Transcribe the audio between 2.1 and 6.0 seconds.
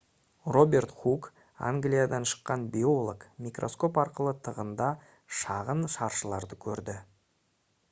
шыққан биолог микроскоп арқылы тығында шағын